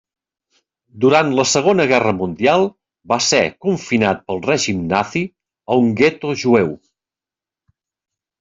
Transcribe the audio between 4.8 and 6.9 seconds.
nazi a un gueto jueu.